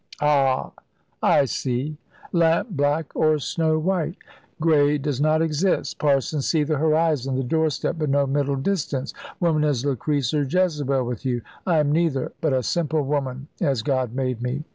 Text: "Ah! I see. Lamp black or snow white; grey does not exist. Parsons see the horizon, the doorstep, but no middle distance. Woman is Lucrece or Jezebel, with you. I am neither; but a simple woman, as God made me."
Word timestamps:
"Ah! 0.19 0.71
I 1.21 1.45
see. 1.45 1.97
Lamp 2.31 2.69
black 2.71 3.15
or 3.15 3.37
snow 3.37 3.77
white; 3.77 4.15
grey 4.59 4.97
does 4.97 5.21
not 5.21 5.43
exist. 5.43 5.99
Parsons 5.99 6.47
see 6.47 6.63
the 6.63 6.79
horizon, 6.79 7.35
the 7.35 7.43
doorstep, 7.43 7.97
but 7.99 8.09
no 8.09 8.25
middle 8.25 8.55
distance. 8.55 9.13
Woman 9.39 9.63
is 9.63 9.85
Lucrece 9.85 10.33
or 10.33 10.41
Jezebel, 10.41 11.03
with 11.03 11.23
you. 11.23 11.43
I 11.67 11.77
am 11.77 11.91
neither; 11.91 12.31
but 12.41 12.51
a 12.51 12.63
simple 12.63 13.03
woman, 13.03 13.47
as 13.59 13.83
God 13.83 14.15
made 14.15 14.41
me." 14.41 14.63